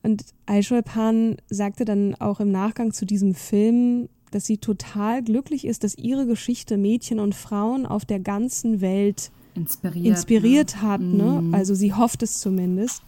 [0.07, 5.65] Und Aishol Pan sagte dann auch im Nachgang zu diesem Film, dass sie total glücklich
[5.65, 10.81] ist, dass ihre Geschichte Mädchen und Frauen auf der ganzen Welt inspiriert, inspiriert ne?
[10.81, 11.01] hat.
[11.01, 11.41] Ne?
[11.41, 11.53] Mhm.
[11.53, 13.03] Also sie hofft es zumindest.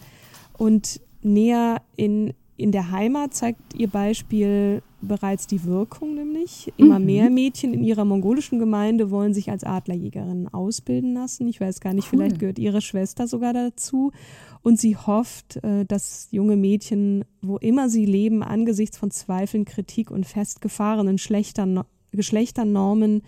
[0.58, 7.06] Und näher in, in der Heimat zeigt ihr Beispiel bereits die Wirkung, nämlich immer Mhm.
[7.06, 11.48] mehr Mädchen in ihrer mongolischen Gemeinde wollen sich als Adlerjägerinnen ausbilden lassen.
[11.48, 12.20] Ich weiß gar nicht, Cool.
[12.20, 14.12] vielleicht gehört ihre Schwester sogar dazu.
[14.62, 20.12] Und sie hofft, äh, dass junge Mädchen, wo immer sie leben, angesichts von Zweifeln, Kritik
[20.12, 23.22] und festgefahrenen Schlechter- Geschlechternormen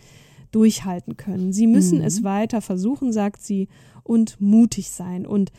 [0.52, 1.54] durchhalten können.
[1.54, 2.04] Sie müssen Mhm.
[2.04, 3.68] es weiter versuchen, sagt sie,
[4.04, 5.26] und mutig sein.
[5.26, 5.52] Und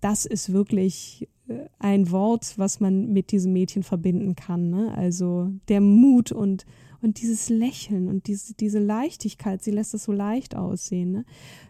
[0.00, 4.70] das ist wirklich äh, ein Wort, was man mit diesem Mädchen verbinden kann.
[4.70, 4.92] Ne?
[4.96, 6.66] Also der Mut und,
[7.00, 11.12] und dieses Lächeln und diese, diese Leichtigkeit, sie lässt es so leicht aussehen.
[11.12, 11.24] Ne?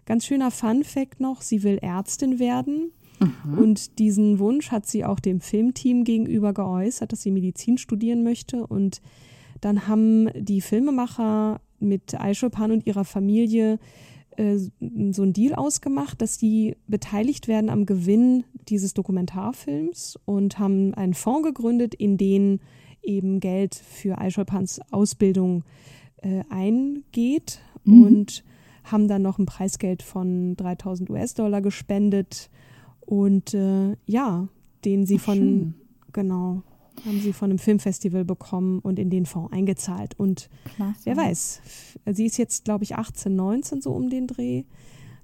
[0.05, 2.91] Ganz schöner Fun-Fact noch, sie will Ärztin werden.
[3.57, 8.67] Und diesen Wunsch hat sie auch dem Filmteam gegenüber geäußert, dass sie Medizin studieren möchte.
[8.67, 9.01] Und
[9.61, 13.79] dann haben die Filmemacher mit Aishulpan und ihrer Familie
[14.37, 20.95] äh, so einen Deal ausgemacht, dass die beteiligt werden am Gewinn dieses Dokumentarfilms und haben
[20.95, 22.61] einen Fonds gegründet, in den
[23.03, 25.65] eben Geld für Aishulpans Ausbildung
[26.19, 28.43] äh, eingeht und
[28.85, 32.51] haben dann noch ein Preisgeld von 3000 US-Dollar gespendet
[33.07, 34.49] und äh, ja,
[34.85, 35.75] den sie von, schön.
[36.13, 36.63] genau,
[37.05, 40.19] haben sie von einem Filmfestival bekommen und in den Fonds eingezahlt.
[40.19, 41.01] Und Klasse.
[41.05, 41.61] wer weiß,
[42.13, 44.65] sie ist jetzt, glaube ich, 18, 19 so um den Dreh.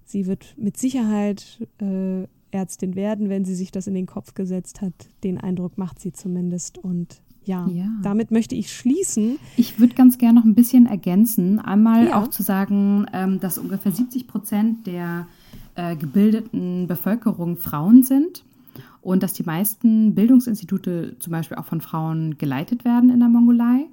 [0.05, 4.81] Sie wird mit Sicherheit äh, Ärztin werden, wenn sie sich das in den Kopf gesetzt
[4.83, 4.93] hat.
[5.25, 6.77] Den Eindruck macht sie zumindest.
[6.77, 7.87] Und ja, Ja.
[8.03, 9.39] damit möchte ich schließen.
[9.57, 11.59] Ich würde ganz gerne noch ein bisschen ergänzen.
[11.59, 12.23] Einmal Ja.
[12.23, 15.27] auch zu sagen, ähm, dass ungefähr 70 Prozent der
[15.75, 18.45] äh, gebildeten Bevölkerung Frauen sind
[19.01, 23.87] und dass die meisten Bildungsinstitute zum Beispiel auch von Frauen geleitet werden in der Mongolei.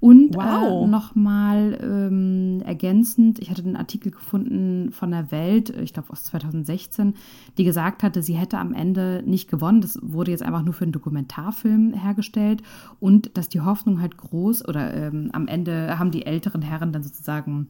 [0.00, 0.86] Und Wow.
[0.86, 6.08] äh, nochmal ähm, ergänzend, ich hatte einen Artikel gefunden von der Welt, äh, ich glaube
[6.10, 7.14] aus 2016,
[7.58, 9.82] die gesagt hatte, sie hätte am Ende nicht gewonnen.
[9.82, 12.62] Das wurde jetzt einfach nur für einen Dokumentarfilm hergestellt
[12.98, 17.02] und dass die Hoffnung halt groß oder ähm, am Ende haben die älteren Herren dann
[17.02, 17.68] sozusagen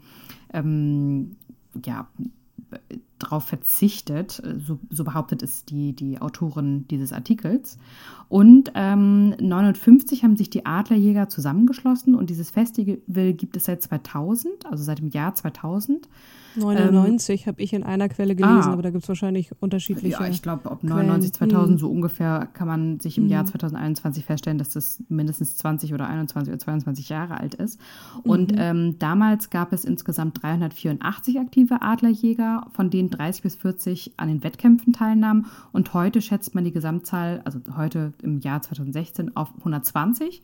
[0.52, 1.32] ähm,
[1.84, 2.06] ja
[3.18, 7.78] darauf verzichtet, so, so behauptet es die, die Autorin dieses Artikels.
[8.28, 14.66] Und ähm, 59 haben sich die Adlerjäger zusammengeschlossen und dieses Festival gibt es seit 2000,
[14.66, 16.08] also seit dem Jahr 2000.
[16.56, 18.72] 99 habe ich in einer Quelle gelesen, Ähm, ah.
[18.72, 20.22] aber da gibt es wahrscheinlich unterschiedliche.
[20.22, 21.06] Ja, ich glaube, ob Quellen.
[21.06, 21.78] 99, 2000 Hm.
[21.78, 26.52] so ungefähr kann man sich im Jahr 2021 feststellen, dass das mindestens 20 oder 21
[26.52, 27.80] oder 22 Jahre alt ist.
[28.22, 34.28] Und ähm, damals gab es insgesamt 384 aktive Adlerjäger, von denen 30 bis 40 an
[34.28, 35.46] den Wettkämpfen teilnahmen.
[35.72, 40.42] Und heute schätzt man die Gesamtzahl, also heute im Jahr 2016, auf 120.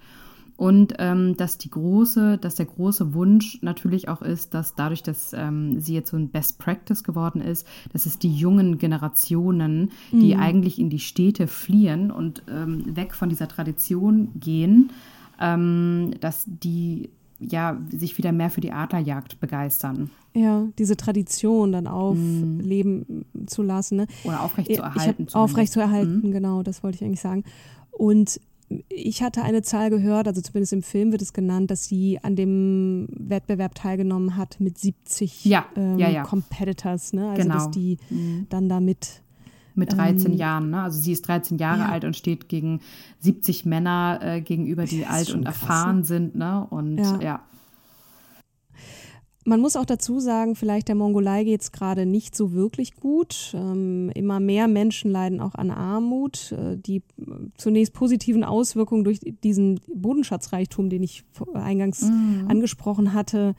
[0.57, 5.35] Und ähm, dass die große, dass der große Wunsch natürlich auch ist, dass dadurch, dass
[5.35, 10.35] ähm, sie jetzt so ein Best Practice geworden ist, dass es die jungen Generationen, die
[10.37, 14.91] eigentlich in die Städte fliehen und ähm, weg von dieser Tradition gehen,
[15.41, 21.87] ähm, dass die ja sich wieder mehr für die Adlerjagd begeistern Ja, diese Tradition dann
[21.87, 23.97] aufleben zu lassen.
[23.97, 24.07] Ne?
[24.25, 25.27] oder aufrecht zu erhalten.
[25.35, 27.45] aufrecht zu erhalten, genau, das wollte ich eigentlich sagen.
[27.91, 28.41] Und
[28.89, 32.35] ich hatte eine Zahl gehört, also zumindest im Film wird es genannt, dass sie an
[32.35, 36.23] dem Wettbewerb teilgenommen hat mit 70 Ja, ähm, ja, ja.
[36.25, 37.29] Competitors, ne?
[37.31, 37.55] Also Genau.
[37.55, 37.99] dass die
[38.49, 39.23] dann damit
[39.79, 40.83] Mit 13 Ähm, Jahren, ne?
[40.83, 41.89] Also sie ist 13 Jahre ja.
[41.91, 42.81] alt und steht gegen
[43.21, 46.05] 70 Männer äh, gegenüber, die alt und krass, erfahren ne?
[46.05, 46.67] sind, ne?
[46.71, 47.21] Und Ja.
[47.21, 47.41] ja.
[49.49, 53.53] Man muss auch dazu sagen, vielleicht der Mongolei geht es gerade nicht so wirklich gut.
[53.55, 56.51] Ähm, immer mehr Menschen leiden auch an Armut.
[56.51, 57.03] Äh, die äh,
[57.57, 62.03] zunächst positiven Auswirkungen durch diesen Bodenschatzreichtum, den ich vor- eingangs
[62.49, 63.55] angesprochen hatte,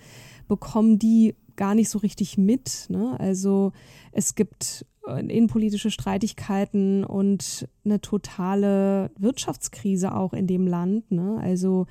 [0.50, 2.88] bekommen die gar nicht so richtig mit.
[2.89, 3.15] Ne?
[3.17, 3.71] Also
[4.12, 11.12] es gibt äh, innenpolitische Streitigkeiten und eine totale Wirtschaftskrise auch in dem Land.
[11.12, 11.39] Ne?
[11.41, 11.88] Also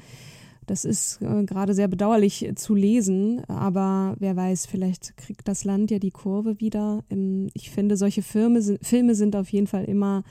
[0.66, 5.90] Das ist äh, gerade sehr bedauerlich zu lesen, aber wer weiß, vielleicht kriegt das Land
[5.90, 7.04] ja die Kurve wieder.
[7.10, 10.24] Ähm, ich finde, solche Filme sind, Filme sind auf jeden Fall immer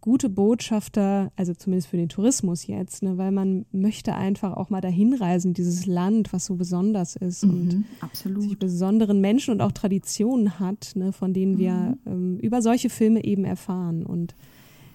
[0.00, 4.80] gute Botschafter, also zumindest für den Tourismus jetzt, ne, weil man möchte einfach auch mal
[4.80, 8.42] dahin reisen, dieses Land, was so besonders ist Mhm, und absolut.
[8.42, 13.22] sich besonderen Menschen und auch Traditionen hat, ne, von denen wir ähm, über solche Filme
[13.24, 14.06] eben erfahren.
[14.06, 14.34] Und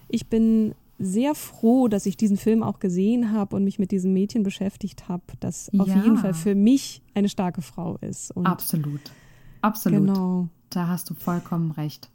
[0.08, 4.12] ich bin sehr froh, dass ich diesen Film auch gesehen habe und mich mit diesem
[4.12, 6.02] Mädchen beschäftigt habe, das auf Ja.
[6.02, 8.30] jeden Fall für mich eine starke Frau ist.
[8.34, 9.00] Und Absolut.
[9.60, 10.00] Absolut.
[10.00, 10.48] Genau.
[10.70, 12.10] Da hast du vollkommen recht.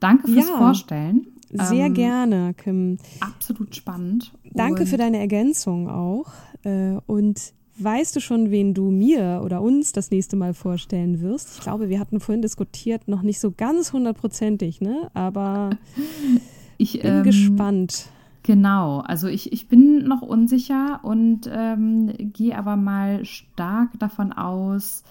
[0.00, 0.56] Danke fürs Ja.
[0.58, 1.26] Vorstellen.
[1.50, 2.98] Sehr Ähm, gerne, Kim.
[3.20, 4.32] Absolut spannend.
[4.52, 6.32] Danke Und für deine Ergänzung auch.
[6.64, 11.50] Äh, Und weißt du schon, wen du mir oder uns das nächste Mal vorstellen wirst?
[11.56, 15.10] Ich glaube, wir hatten vorhin diskutiert, noch nicht so ganz hundertprozentig, ne?
[15.14, 15.70] Aber
[16.78, 18.06] ich bin ähm, gespannt.
[18.42, 25.02] Genau, also ich, ich bin noch unsicher und ähm, gehe aber mal stark davon aus,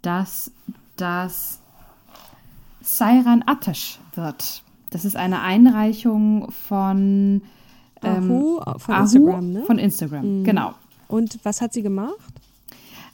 [0.00, 0.52] dass
[0.96, 1.60] das
[2.80, 4.62] Sairan Atesh wird.
[4.88, 7.42] Das ist eine Einreichung von
[8.02, 9.62] ähm, Ahu von Ahu Instagram, ne?
[9.64, 10.74] Von Instagram, genau.
[11.08, 12.37] Und was hat sie gemacht?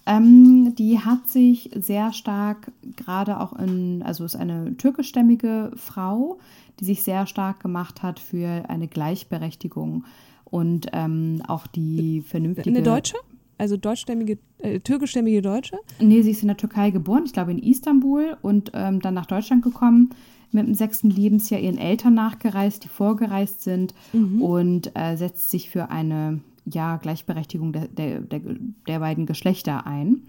[0.07, 6.39] Ähm, die hat sich sehr stark gerade auch in, also ist eine türkischstämmige Frau,
[6.81, 10.05] die sich sehr stark gemacht hat für eine Gleichberechtigung
[10.45, 12.71] und ähm, auch die vernünftige.
[12.71, 13.17] Eine Deutsche?
[13.57, 15.79] Also deutschstämmige, äh, türkischstämmige Deutsche?
[16.01, 19.27] Nee, sie ist in der Türkei geboren, ich glaube in Istanbul und ähm, dann nach
[19.27, 20.11] Deutschland gekommen.
[20.51, 23.93] Mit dem sechsten Lebensjahr ihren Eltern nachgereist, die vorgereist sind
[24.41, 28.41] und äh, setzt sich für eine ja, Gleichberechtigung der, der, der,
[28.89, 30.23] der beiden Geschlechter ein.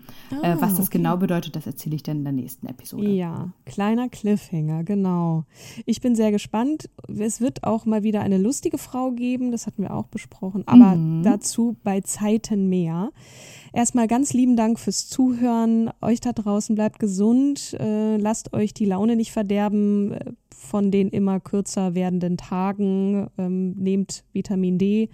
[0.43, 3.07] äh, was das genau bedeutet, das erzähle ich dann in der nächsten Episode.
[3.09, 5.45] Ja, kleiner Cliffhanger, genau.
[5.85, 6.89] Ich bin sehr gespannt.
[7.07, 10.97] Es wird auch mal wieder eine lustige Frau geben, das hatten wir auch besprochen, aber
[11.23, 13.11] dazu bei Zeiten mehr.
[13.71, 15.89] Erstmal ganz lieben Dank fürs Zuhören.
[16.01, 21.09] Euch da draußen bleibt gesund, äh, lasst euch die Laune nicht verderben äh, von den
[21.09, 23.27] immer kürzer werdenden Tagen.
[23.37, 25.09] Ähm, nehmt Vitamin D,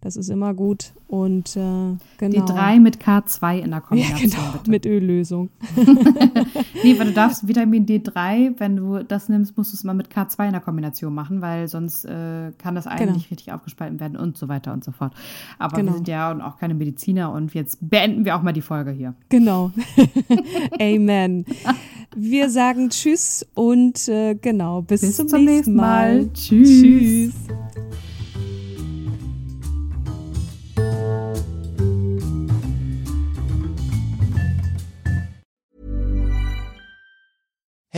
[0.00, 0.92] das ist immer gut.
[1.08, 1.98] Und äh, genau.
[2.20, 4.30] Die drei mit K2 in der ja, Kombination.
[4.30, 4.70] genau, bitte.
[4.70, 5.50] mit Öllösung.
[6.82, 10.08] Nee, weil du darfst Vitamin D3, wenn du das nimmst, musst du es mal mit
[10.08, 13.12] K2 in der Kombination machen, weil sonst äh, kann das Ei Genau.
[13.12, 15.12] nicht richtig aufgespalten werden und so weiter und so fort.
[15.58, 15.90] Aber Genau.
[15.90, 19.14] wir sind ja auch keine Mediziner und jetzt beenden wir auch mal die Folge hier.
[19.28, 19.72] Genau.
[20.80, 21.44] Amen.
[22.16, 26.22] Wir sagen Tschüss und äh, genau, bis, Bis zum, zum nächsten nächsten Mal.
[26.22, 26.32] Mal.
[26.32, 26.80] Tschüss.
[26.80, 27.34] Tschüss.